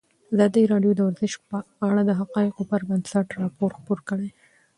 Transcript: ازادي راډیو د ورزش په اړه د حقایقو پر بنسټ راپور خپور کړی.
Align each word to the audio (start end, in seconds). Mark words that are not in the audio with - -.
ازادي 0.33 0.63
راډیو 0.71 0.91
د 0.95 0.99
ورزش 1.07 1.33
په 1.49 1.57
اړه 1.87 2.01
د 2.05 2.11
حقایقو 2.19 2.63
پر 2.71 2.81
بنسټ 2.89 3.27
راپور 3.41 3.69
خپور 3.77 3.99
کړی. 4.09 4.29